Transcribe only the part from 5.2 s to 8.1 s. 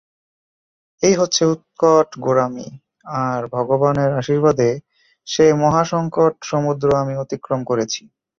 সে মহাসঙ্কট-সমুদ্র আমি অতিক্রম করেছি।